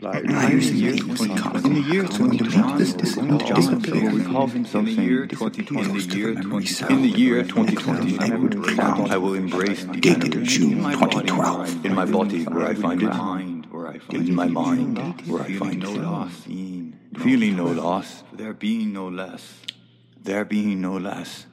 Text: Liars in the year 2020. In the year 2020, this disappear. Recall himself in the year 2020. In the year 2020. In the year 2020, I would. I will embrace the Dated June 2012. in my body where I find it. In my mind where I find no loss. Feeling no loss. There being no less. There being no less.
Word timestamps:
Liars 0.00 0.68
in 0.70 0.74
the 0.74 0.80
year 0.80 0.92
2020. 0.92 1.66
In 1.66 1.74
the 1.74 1.80
year 1.80 2.02
2020, 2.02 2.78
this 2.78 2.92
disappear. 2.92 4.10
Recall 4.10 4.46
himself 4.46 4.86
in 4.86 4.96
the 4.96 5.02
year 5.02 5.26
2020. 5.26 5.82
In 5.82 5.92
the 5.92 6.16
year 6.16 6.34
2020. 6.34 6.94
In 6.94 7.02
the 7.02 7.18
year 7.18 7.42
2020, 7.42 8.18
I 8.20 8.36
would. 8.36 8.78
I 9.10 9.16
will 9.16 9.34
embrace 9.34 9.84
the 9.84 9.98
Dated 9.98 10.44
June 10.44 10.84
2012. 10.84 11.84
in 11.84 11.94
my 11.94 12.04
body 12.04 12.44
where 12.44 12.66
I 12.66 12.74
find 12.74 13.02
it. 13.02 13.10
In 14.12 14.34
my 14.34 14.46
mind 14.46 15.22
where 15.26 15.42
I 15.42 15.52
find 15.54 15.80
no 15.80 15.90
loss. 15.90 16.32
Feeling 16.44 17.56
no 17.56 17.66
loss. 17.66 18.22
There 18.32 18.54
being 18.54 18.92
no 18.92 19.08
less. 19.08 19.54
There 20.22 20.44
being 20.44 20.80
no 20.80 20.96
less. 20.96 21.46